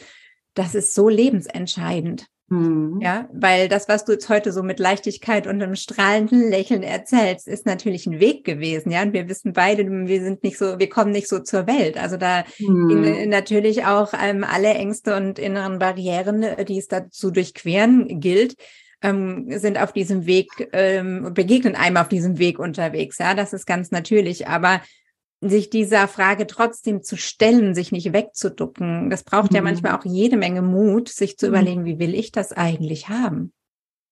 [0.55, 2.27] das ist so lebensentscheidend.
[2.49, 3.01] Mhm.
[3.03, 7.49] Ja, weil das, was du jetzt heute so mit Leichtigkeit und einem strahlenden Lächeln erzählst,
[7.49, 8.93] ist natürlich ein Weg gewesen.
[8.93, 11.99] Ja, und wir wissen beide, wir sind nicht so, wir kommen nicht so zur Welt.
[11.99, 13.29] Also da mhm.
[13.29, 18.55] natürlich auch ähm, alle Ängste und inneren Barrieren, die es da zu durchqueren gilt
[19.03, 23.19] ähm, sind auf diesem Weg, ähm, begegnen einem auf diesem Weg unterwegs.
[23.19, 24.49] Ja, das ist ganz natürlich.
[24.49, 24.81] Aber
[25.41, 29.57] sich dieser Frage trotzdem zu stellen, sich nicht wegzuducken, das braucht mhm.
[29.57, 31.53] ja manchmal auch jede Menge Mut, sich zu mhm.
[31.53, 33.53] überlegen, wie will ich das eigentlich haben?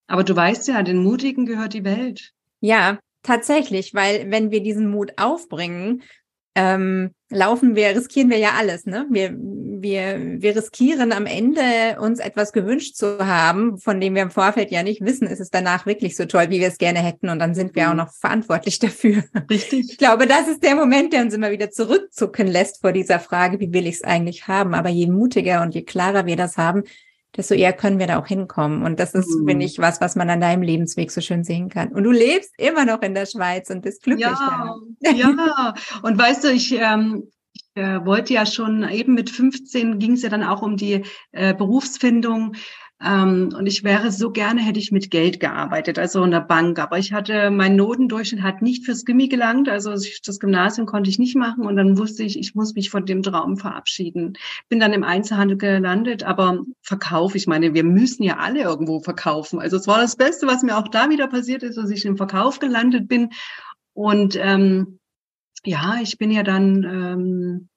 [0.07, 2.33] Aber du weißt ja, den Mutigen gehört die Welt.
[2.61, 6.03] Ja, tatsächlich, weil wenn wir diesen Mut aufbringen,
[6.55, 9.07] ähm, laufen wir, riskieren wir ja alles, ne?
[9.11, 14.31] Wir, wir, wir riskieren am Ende, uns etwas gewünscht zu haben, von dem wir im
[14.31, 17.29] Vorfeld ja nicht wissen, ist es danach wirklich so toll, wie wir es gerne hätten.
[17.29, 17.99] Und dann sind wir auch mhm.
[17.99, 19.25] noch verantwortlich dafür.
[19.51, 19.91] Richtig.
[19.91, 23.59] Ich glaube, das ist der Moment, der uns immer wieder zurückzucken lässt vor dieser Frage,
[23.59, 24.75] wie will ich es eigentlich haben?
[24.75, 26.85] Aber je mutiger und je klarer wir das haben,
[27.37, 28.83] desto eher können wir da auch hinkommen.
[28.83, 29.49] Und das ist, mhm.
[29.49, 31.89] finde ich, was, was man an deinem Lebensweg so schön sehen kann.
[31.89, 34.27] Und du lebst immer noch in der Schweiz und bist glücklich.
[34.27, 35.75] Ja, ja.
[36.03, 40.23] und weißt du, ich, ähm, ich äh, wollte ja schon eben mit 15 ging es
[40.23, 42.55] ja dann auch um die äh, Berufsfindung.
[43.05, 46.79] Ähm, und ich wäre so gerne, hätte ich mit Geld gearbeitet, also in der Bank.
[46.79, 49.69] Aber ich hatte, mein Notendurchschnitt hat nicht fürs Gimmi gelangt.
[49.69, 51.67] Also das Gymnasium konnte ich nicht machen.
[51.67, 54.39] Und dann wusste ich, ich muss mich von dem Traum verabschieden.
[54.69, 59.61] Bin dann im Einzelhandel gelandet, aber Verkauf, ich meine, wir müssen ja alle irgendwo verkaufen.
[59.61, 62.17] Also es war das Beste, was mir auch da wieder passiert ist, dass ich im
[62.17, 63.31] Verkauf gelandet bin.
[63.93, 64.99] Und ähm,
[65.65, 67.69] ja, ich bin ja dann ähm,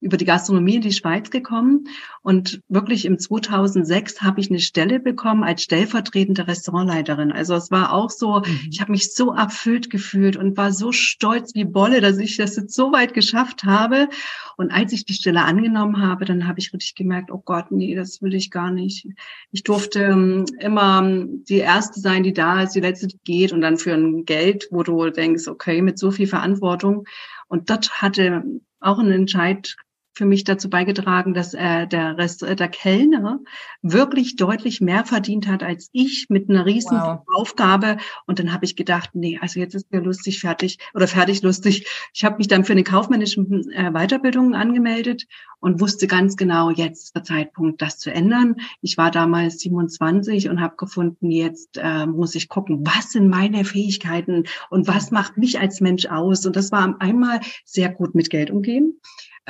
[0.00, 1.84] über die Gastronomie in die Schweiz gekommen
[2.22, 7.32] und wirklich im 2006 habe ich eine Stelle bekommen als stellvertretende Restaurantleiterin.
[7.32, 8.60] Also es war auch so, mhm.
[8.70, 12.56] ich habe mich so erfüllt gefühlt und war so stolz wie Bolle, dass ich das
[12.56, 14.08] jetzt so weit geschafft habe.
[14.56, 17.94] Und als ich die Stelle angenommen habe, dann habe ich richtig gemerkt, oh Gott, nee,
[17.94, 19.06] das will ich gar nicht.
[19.52, 23.52] Ich durfte ähm, immer ähm, die erste sein, die da ist, die letzte, die geht
[23.52, 27.06] und dann für ein Geld, wo du denkst, okay, mit so viel Verantwortung.
[27.48, 28.44] Und das hatte
[28.80, 29.76] auch einen Entscheid
[30.12, 33.40] für mich dazu beigetragen, dass äh, der Rest, äh, der Kellner
[33.82, 37.20] wirklich deutlich mehr verdient hat als ich mit einer riesen wow.
[37.36, 37.96] Aufgabe.
[38.26, 41.86] Und dann habe ich gedacht, nee, also jetzt ist mir lustig fertig oder fertig lustig.
[42.12, 45.26] Ich habe mich dann für eine kaufmännische äh, Weiterbildung angemeldet
[45.60, 48.56] und wusste ganz genau, jetzt ist der Zeitpunkt, das zu ändern.
[48.82, 53.64] Ich war damals 27 und habe gefunden, jetzt äh, muss ich gucken, was sind meine
[53.64, 56.46] Fähigkeiten und was macht mich als Mensch aus.
[56.46, 59.00] Und das war einmal sehr gut mit Geld umgehen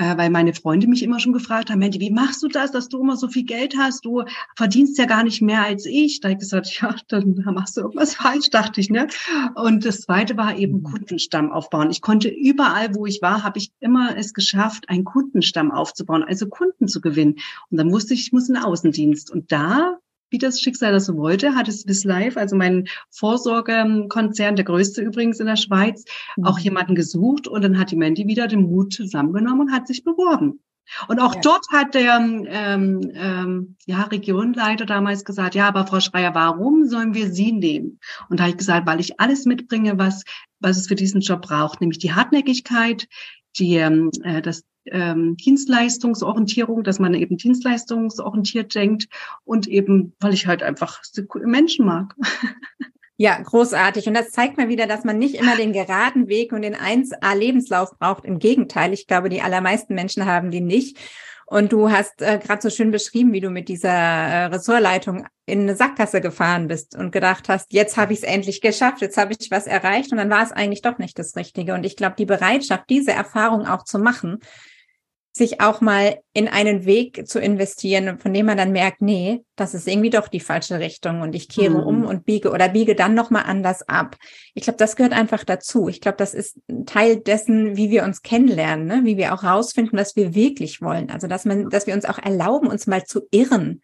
[0.00, 2.88] äh, weil meine Freunde mich immer schon gefragt haben, Mandy, wie machst du das, dass
[2.88, 4.06] du immer so viel Geld hast?
[4.06, 4.24] Du
[4.56, 6.20] verdienst ja gar nicht mehr als ich.
[6.20, 8.88] Da habe ich gesagt, ja, dann machst du irgendwas falsch, dachte ich.
[8.88, 9.08] Ne?
[9.54, 10.84] Und das Zweite war eben mhm.
[10.84, 11.90] Kundenstamm aufbauen.
[11.90, 16.48] Ich konnte überall, wo ich war, habe ich immer es geschafft, einen Kundenstamm aufzubauen, also
[16.48, 17.36] Kunden zu gewinnen.
[17.70, 19.30] Und dann wusste ich, ich muss in den Außendienst.
[19.30, 19.98] Und da
[20.30, 25.02] wie das Schicksal das so wollte, hat es bis live, also mein Vorsorgekonzern, der größte
[25.02, 26.04] übrigens in der Schweiz,
[26.36, 26.44] mhm.
[26.44, 30.04] auch jemanden gesucht und dann hat die Mandy wieder den Mut zusammengenommen und hat sich
[30.04, 30.60] beworben.
[31.08, 31.40] Und auch ja.
[31.40, 37.14] dort hat der ähm, ähm, ja, Regionleiter damals gesagt, ja, aber Frau Schreier, warum sollen
[37.14, 38.00] wir Sie nehmen?
[38.28, 40.24] Und da habe ich gesagt, weil ich alles mitbringe, was,
[40.58, 43.06] was es für diesen Job braucht, nämlich die Hartnäckigkeit,
[43.56, 49.08] die, ähm, äh, das ähm, Dienstleistungsorientierung, dass man eben dienstleistungsorientiert denkt
[49.44, 51.00] und eben, weil ich halt einfach
[51.44, 52.14] Menschen mag.
[53.22, 54.06] Ja, großartig.
[54.06, 57.98] Und das zeigt mir wieder, dass man nicht immer den geraden Weg und den 1A-Lebenslauf
[57.98, 58.24] braucht.
[58.24, 60.96] Im Gegenteil, ich glaube, die allermeisten Menschen haben die nicht.
[61.44, 65.60] Und du hast äh, gerade so schön beschrieben, wie du mit dieser äh, Ressortleitung in
[65.60, 69.34] eine Sackgasse gefahren bist und gedacht hast, jetzt habe ich es endlich geschafft, jetzt habe
[69.38, 71.74] ich was erreicht und dann war es eigentlich doch nicht das Richtige.
[71.74, 74.38] Und ich glaube, die Bereitschaft, diese Erfahrung auch zu machen,
[75.32, 79.74] sich auch mal in einen Weg zu investieren, von dem man dann merkt, nee, das
[79.74, 81.86] ist irgendwie doch die falsche Richtung und ich kehre mhm.
[81.86, 84.16] um und biege oder biege dann nochmal anders ab.
[84.54, 85.88] Ich glaube, das gehört einfach dazu.
[85.88, 89.00] Ich glaube, das ist Teil dessen, wie wir uns kennenlernen, ne?
[89.04, 91.10] wie wir auch rausfinden, was wir wirklich wollen.
[91.10, 93.82] Also, dass man, dass wir uns auch erlauben, uns mal zu irren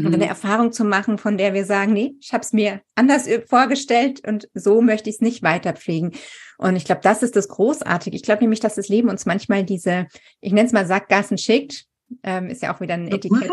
[0.00, 0.06] mhm.
[0.06, 3.28] und eine Erfahrung zu machen, von der wir sagen, nee, ich habe es mir anders
[3.46, 6.12] vorgestellt und so möchte ich es nicht weiterpflegen.
[6.58, 8.16] Und ich glaube, das ist das Großartige.
[8.16, 10.06] Ich glaube nämlich, dass das Leben uns manchmal diese,
[10.40, 11.86] ich nenne es mal Sackgassen schickt.
[12.22, 13.50] Ähm, ist ja auch wieder ein Etikett,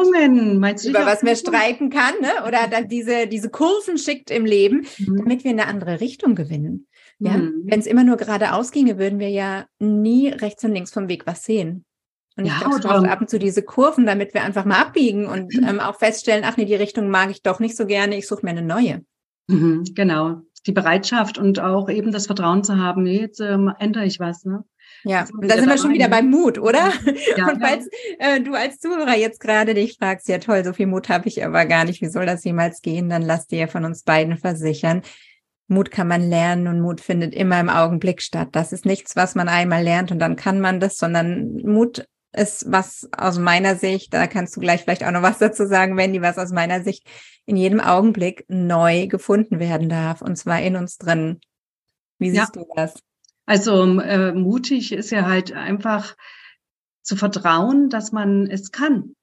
[0.86, 2.46] über was man streiten kann, ne?
[2.46, 5.18] oder dann diese, diese Kurven schickt im Leben, mhm.
[5.18, 6.86] damit wir in eine andere Richtung gewinnen.
[7.20, 7.38] Ja?
[7.38, 7.64] Mhm.
[7.66, 11.26] Wenn es immer nur geradeaus ginge, würden wir ja nie rechts und links vom Weg
[11.26, 11.86] was sehen.
[12.38, 15.26] Und ja, ich glaube, brauchen ab und zu diese Kurven, damit wir einfach mal abbiegen
[15.26, 18.28] und ähm, auch feststellen, ach nee, die Richtung mag ich doch nicht so gerne, ich
[18.28, 19.04] suche mir eine neue.
[19.48, 20.42] Mhm, genau.
[20.66, 24.46] Die Bereitschaft und auch eben das Vertrauen zu haben, nee, jetzt ähm, ändere ich was.
[24.46, 24.64] Ne?
[25.04, 26.92] Ja, und da sind wir schon wieder beim Mut, oder?
[27.36, 27.88] Ja, und falls
[28.20, 31.44] äh, du als Zuhörer jetzt gerade dich fragst, ja toll, so viel Mut habe ich
[31.44, 33.10] aber gar nicht, wie soll das jemals gehen?
[33.10, 35.02] Dann lass dir von uns beiden versichern.
[35.68, 38.50] Mut kann man lernen und Mut findet immer im Augenblick statt.
[38.52, 42.72] Das ist nichts, was man einmal lernt und dann kann man das, sondern Mut ist
[42.72, 46.22] was aus meiner Sicht, da kannst du gleich vielleicht auch noch was dazu sagen, Wendy,
[46.22, 47.08] was aus meiner Sicht
[47.46, 51.42] in jedem Augenblick neu gefunden werden darf, und zwar in uns drin.
[52.20, 52.62] Wie siehst ja.
[52.62, 53.02] du das?
[53.46, 56.16] Also äh, mutig ist ja halt einfach
[57.02, 59.16] zu vertrauen, dass man es kann.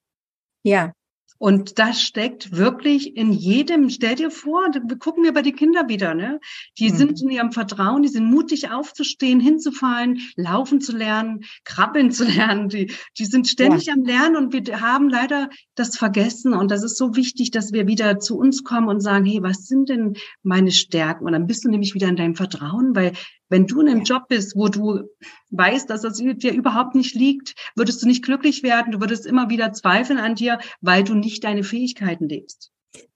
[0.63, 0.91] Ja.
[1.39, 3.89] Und das steckt wirklich in jedem.
[3.89, 6.41] Stell dir vor, wir gucken wir bei den Kindern wieder, ne?
[6.77, 6.95] Die mhm.
[6.97, 12.67] sind in ihrem Vertrauen, die sind mutig aufzustehen, hinzufallen, laufen zu lernen, krabbeln zu lernen.
[12.67, 13.93] Die, die sind ständig ja.
[13.93, 16.53] am Lernen und wir haben leider das vergessen.
[16.53, 19.65] Und das ist so wichtig, dass wir wieder zu uns kommen und sagen, hey, was
[19.65, 21.25] sind denn meine Stärken?
[21.25, 23.13] Und dann bist du nämlich wieder in deinem Vertrauen, weil
[23.49, 25.09] wenn du in einem Job bist, wo du
[25.51, 28.91] weißt, dass das dir überhaupt nicht liegt, würdest du nicht glücklich werden.
[28.91, 32.71] Du würdest immer wieder zweifeln an dir, weil du nicht deine Fähigkeiten lebst.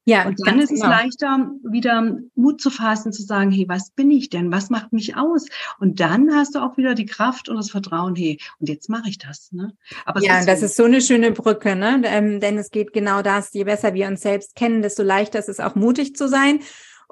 [0.05, 0.83] Ja, und dann ist genau.
[0.83, 4.51] es leichter, wieder Mut zu fassen, zu sagen, hey, was bin ich denn?
[4.51, 5.45] Was macht mich aus?
[5.79, 9.07] Und dann hast du auch wieder die Kraft und das Vertrauen, hey, und jetzt mache
[9.07, 9.53] ich das.
[9.53, 9.73] Ne?
[10.05, 10.65] Aber ja, ist das so.
[10.65, 12.01] ist so eine schöne Brücke, ne?
[12.03, 15.49] Ähm, denn es geht genau das, je besser wir uns selbst kennen, desto leichter ist
[15.49, 16.59] es auch mutig zu sein.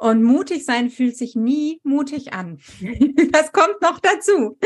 [0.01, 2.57] Und mutig sein fühlt sich nie mutig an.
[3.31, 4.57] Das kommt noch dazu.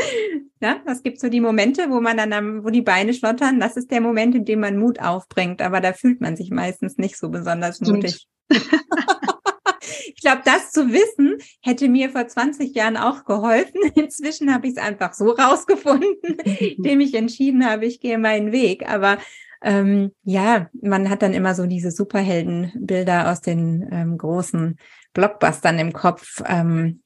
[0.60, 3.60] Ja, es gibt so die Momente, wo man dann, am, wo die Beine schlottern.
[3.60, 5.60] Das ist der Moment, in dem man Mut aufbringt.
[5.60, 8.26] Aber da fühlt man sich meistens nicht so besonders mutig.
[8.50, 13.82] ich glaube, das zu wissen, hätte mir vor 20 Jahren auch geholfen.
[13.94, 18.88] Inzwischen habe ich es einfach so rausgefunden, indem ich entschieden habe, ich gehe meinen Weg.
[18.88, 19.18] Aber
[19.62, 24.78] ähm, ja, man hat dann immer so diese Superheldenbilder aus den ähm, großen
[25.16, 26.42] Blockbustern im Kopf.
[26.46, 27.02] Ähm,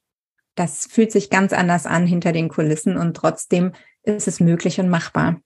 [0.55, 3.71] das fühlt sich ganz anders an hinter den Kulissen und trotzdem
[4.03, 5.39] ist es möglich und machbar.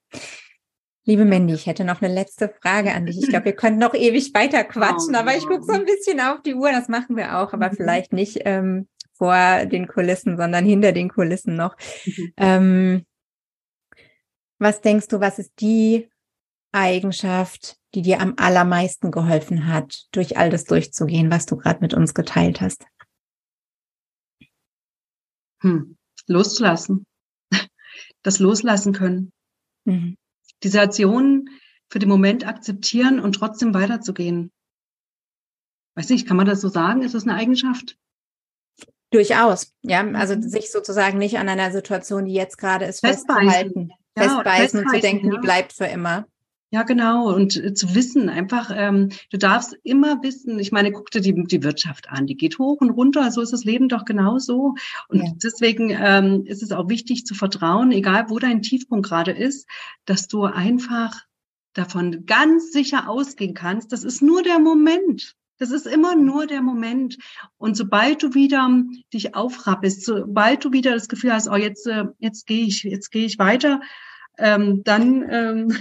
[1.06, 3.20] Liebe Mandy, ich hätte noch eine letzte Frage an dich.
[3.20, 6.20] Ich glaube, wir könnten noch ewig weiter quatschen, oh, aber ich gucke so ein bisschen
[6.20, 6.72] auf die Uhr.
[6.72, 7.76] Das machen wir auch, aber mhm.
[7.76, 11.76] vielleicht nicht ähm, vor den Kulissen, sondern hinter den Kulissen noch.
[12.06, 12.34] Mhm.
[12.38, 13.06] Ähm,
[14.58, 16.10] was denkst du, was ist die
[16.72, 21.94] Eigenschaft, die dir am allermeisten geholfen hat, durch all das durchzugehen, was du gerade mit
[21.94, 22.86] uns geteilt hast?
[25.62, 25.98] Hm.
[26.28, 27.06] Loszulassen.
[28.22, 29.32] Das Loslassen können.
[29.86, 30.18] Mhm.
[30.64, 31.50] Die Situation
[31.90, 34.52] für den Moment akzeptieren und trotzdem weiterzugehen.
[35.96, 37.04] Weiß nicht, kann man das so sagen?
[37.04, 37.98] Ist das eine Eigenschaft?
[39.12, 40.06] Durchaus, ja.
[40.14, 43.50] Also sich sozusagen nicht an einer Situation, die jetzt gerade ist, festbeißen.
[43.50, 45.34] festzuhalten, ja, festbeißen, festbeißen und zu denken, ja.
[45.34, 46.28] die bleibt für immer.
[46.76, 47.34] Ja, genau.
[47.34, 51.34] Und äh, zu wissen, einfach, ähm, du darfst immer wissen, ich meine, guck dir die,
[51.34, 54.76] die Wirtschaft an, die geht hoch und runter, so ist das Leben doch genauso.
[55.08, 55.32] Und ja.
[55.42, 59.70] deswegen ähm, ist es auch wichtig zu vertrauen, egal wo dein Tiefpunkt gerade ist,
[60.04, 61.24] dass du einfach
[61.72, 65.34] davon ganz sicher ausgehen kannst, das ist nur der Moment.
[65.60, 67.18] Das ist immer nur der Moment.
[67.56, 68.70] Und sobald du wieder
[69.14, 73.12] dich aufrappest, sobald du wieder das Gefühl hast, oh, jetzt, äh, jetzt gehe ich, jetzt
[73.12, 73.80] gehe ich weiter,
[74.38, 75.78] ähm, dann ähm,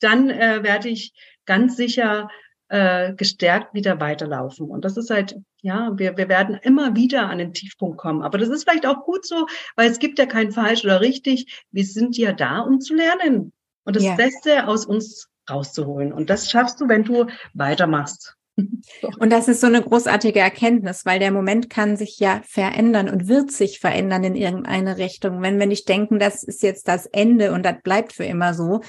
[0.00, 1.12] dann äh, werde ich
[1.46, 2.28] ganz sicher
[2.68, 4.68] äh, gestärkt wieder weiterlaufen.
[4.68, 8.22] Und das ist halt, ja, wir, wir werden immer wieder an den Tiefpunkt kommen.
[8.22, 11.64] Aber das ist vielleicht auch gut so, weil es gibt ja kein falsch oder richtig.
[11.70, 13.52] Wir sind ja da, um zu lernen
[13.84, 14.14] und das ja.
[14.16, 16.12] Beste aus uns rauszuholen.
[16.12, 18.34] Und das schaffst du, wenn du weitermachst.
[19.20, 23.28] Und das ist so eine großartige Erkenntnis, weil der Moment kann sich ja verändern und
[23.28, 25.42] wird sich verändern in irgendeine Richtung.
[25.42, 28.80] Wenn wir nicht denken, das ist jetzt das Ende und das bleibt für immer so,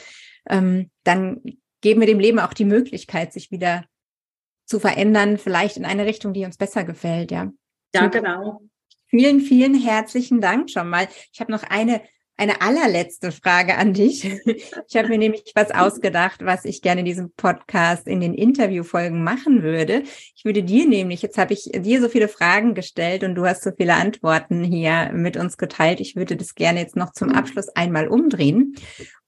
[0.48, 1.42] ähm, dann
[1.82, 3.86] geben wir dem Leben auch die Möglichkeit, sich wieder
[4.66, 7.52] zu verändern, vielleicht in eine Richtung, die uns besser gefällt, ja.
[7.94, 8.62] Ja, genau.
[9.08, 11.08] Vielen, vielen herzlichen Dank schon mal.
[11.34, 12.02] Ich habe noch eine
[12.40, 14.24] eine allerletzte Frage an dich.
[14.88, 19.24] Ich habe mir nämlich was ausgedacht, was ich gerne in diesem Podcast in den Interviewfolgen
[19.24, 20.04] machen würde.
[20.36, 23.64] Ich würde dir nämlich, jetzt habe ich dir so viele Fragen gestellt und du hast
[23.64, 26.00] so viele Antworten hier mit uns geteilt.
[26.00, 28.76] Ich würde das gerne jetzt noch zum Abschluss einmal umdrehen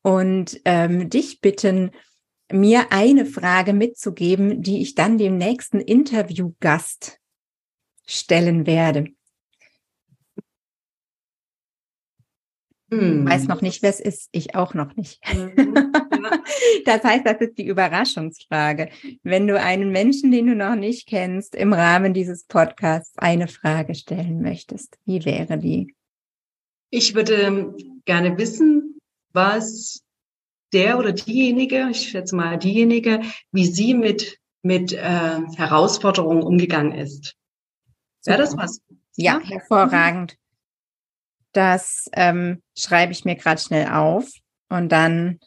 [0.01, 1.91] und ähm, dich bitten,
[2.51, 7.19] mir eine Frage mitzugeben, die ich dann dem nächsten Interviewgast
[8.05, 9.05] stellen werde.
[12.91, 13.25] Hm.
[13.25, 14.27] Weiß noch nicht, wer es ist.
[14.33, 15.21] Ich auch noch nicht.
[15.33, 15.93] Mhm.
[16.85, 18.89] das heißt, das ist die Überraschungsfrage.
[19.23, 23.95] Wenn du einen Menschen, den du noch nicht kennst, im Rahmen dieses Podcasts eine Frage
[23.95, 25.95] stellen möchtest, wie wäre die?
[26.89, 28.90] Ich würde gerne wissen,
[29.33, 30.01] was
[30.73, 37.35] der oder diejenige, ich schätze mal diejenige, wie sie mit, mit äh, Herausforderungen umgegangen ist.
[38.25, 38.81] Wäre das was?
[39.15, 40.37] Ja, hervorragend.
[41.53, 44.31] Das ähm, schreibe ich mir gerade schnell auf
[44.69, 45.39] und dann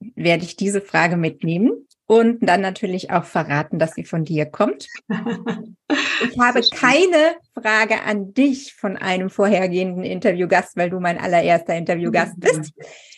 [0.00, 4.88] werde ich diese Frage mitnehmen und dann natürlich auch verraten, dass sie von dir kommt.
[5.08, 12.34] Ich habe keine Frage an dich von einem vorhergehenden Interviewgast, weil du mein allererster Interviewgast
[12.40, 12.72] bist.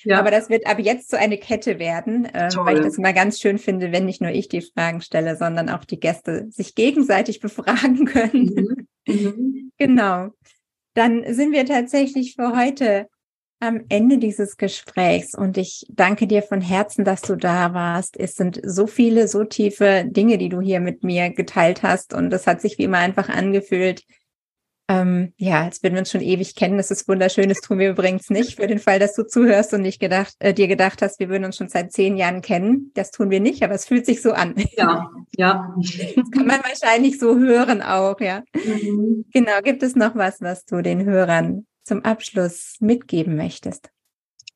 [0.04, 0.18] Ja.
[0.18, 3.40] Aber das wird ab jetzt so eine Kette werden, äh, weil ich das immer ganz
[3.40, 7.40] schön finde, wenn nicht nur ich die Fragen stelle, sondern auch die Gäste sich gegenseitig
[7.40, 8.86] befragen können.
[9.06, 9.14] Mhm.
[9.14, 9.72] Mhm.
[9.78, 10.28] genau
[10.94, 13.08] dann sind wir tatsächlich für heute
[13.62, 18.18] am Ende dieses Gesprächs und ich danke dir von Herzen, dass du da warst.
[18.18, 22.32] Es sind so viele, so tiefe Dinge, die du hier mit mir geteilt hast und
[22.32, 24.02] es hat sich wie immer einfach angefühlt,
[24.88, 26.76] ähm, ja, als würden wir uns schon ewig kennen.
[26.76, 27.48] Das ist wunderschön.
[27.48, 28.56] Das tun wir übrigens nicht.
[28.56, 31.44] Für den Fall, dass du zuhörst und nicht gedacht, äh, dir gedacht hast, wir würden
[31.44, 32.90] uns schon seit zehn Jahren kennen.
[32.94, 34.54] Das tun wir nicht, aber es fühlt sich so an.
[34.76, 35.72] Ja, ja.
[36.16, 38.42] Das kann man wahrscheinlich so hören auch, ja.
[38.54, 39.24] Mhm.
[39.32, 39.60] Genau.
[39.62, 43.90] Gibt es noch was, was du den Hörern zum Abschluss mitgeben möchtest?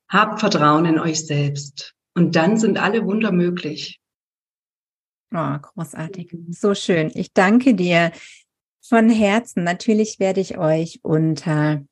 [0.09, 1.93] Habt Vertrauen in euch selbst.
[2.15, 3.99] Und dann sind alle Wunder möglich.
[5.33, 6.35] Oh, großartig.
[6.49, 7.11] So schön.
[7.13, 8.11] Ich danke dir
[8.81, 9.63] von Herzen.
[9.63, 11.83] Natürlich werde ich euch unter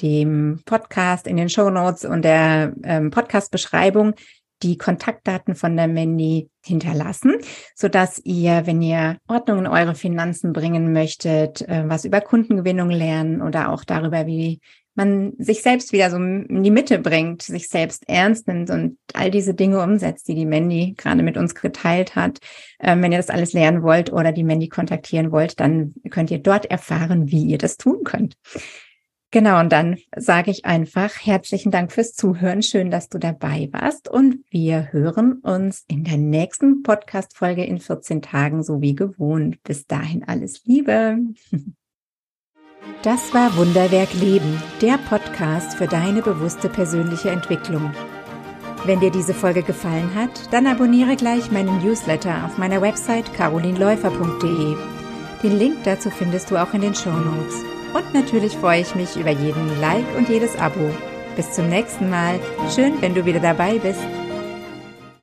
[0.00, 4.14] dem Podcast in den Show Notes und der ähm, Podcast-Beschreibung
[4.62, 7.34] die Kontaktdaten von der Mandy hinterlassen,
[7.74, 12.90] so dass ihr, wenn ihr Ordnung in eure Finanzen bringen möchtet, äh, was über Kundengewinnung
[12.90, 14.60] lernen oder auch darüber, wie
[14.94, 19.30] man sich selbst wieder so in die Mitte bringt, sich selbst ernst nimmt und all
[19.30, 22.38] diese Dinge umsetzt, die die Mandy gerade mit uns geteilt hat.
[22.80, 26.38] Ähm, wenn ihr das alles lernen wollt oder die Mandy kontaktieren wollt, dann könnt ihr
[26.38, 28.36] dort erfahren, wie ihr das tun könnt.
[29.32, 32.62] Genau, und dann sage ich einfach herzlichen Dank fürs Zuhören.
[32.62, 34.06] Schön, dass du dabei warst.
[34.08, 39.62] Und wir hören uns in der nächsten Podcast-Folge in 14 Tagen, so wie gewohnt.
[39.62, 41.18] Bis dahin alles Liebe.
[43.04, 47.92] Das war Wunderwerk Leben, der Podcast für deine bewusste persönliche Entwicklung.
[48.84, 54.76] Wenn dir diese Folge gefallen hat, dann abonniere gleich meinen Newsletter auf meiner Website carolinläufer.de.
[55.44, 57.71] Den Link dazu findest du auch in den Show Notes.
[57.94, 60.90] Und natürlich freue ich mich über jeden Like und jedes Abo.
[61.36, 62.40] Bis zum nächsten Mal.
[62.74, 64.00] Schön, wenn du wieder dabei bist.